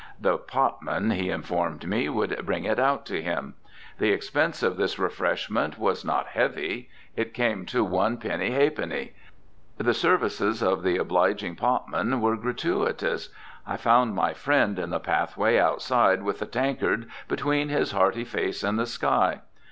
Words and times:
The 0.19 0.39
potman, 0.39 1.11
he 1.11 1.29
informed 1.29 1.87
me, 1.87 2.09
would 2.09 2.43
bring 2.43 2.63
it 2.63 2.79
out 2.79 3.05
to 3.05 3.21
him. 3.21 3.53
The 3.99 4.09
expense 4.09 4.63
of 4.63 4.75
this 4.75 4.97
refreshment 4.97 5.77
was 5.77 6.03
not 6.03 6.29
heavy; 6.29 6.89
it 7.15 7.35
came 7.35 7.67
to 7.67 7.83
one 7.83 8.17
penny 8.17 8.49
ha'penny. 8.49 9.13
The 9.77 9.93
services 9.93 10.63
of 10.63 10.81
the 10.81 10.97
obliging 10.97 11.55
potman 11.55 12.19
were 12.19 12.35
gratuitous. 12.35 13.29
I 13.67 13.77
found 13.77 14.15
my 14.15 14.33
friend 14.33 14.79
in 14.79 14.89
the 14.89 14.99
pathway 14.99 15.59
outside 15.59 16.23
with 16.23 16.39
the 16.39 16.47
tankard 16.47 17.07
between 17.27 17.69
his 17.69 17.91
hearty 17.91 18.23
face 18.23 18.63
and 18.63 18.79
the 18.79 18.87
sky. 18.87 19.41